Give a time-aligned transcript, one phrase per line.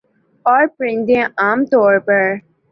[0.45, 2.23] اورپرندے عام طور پر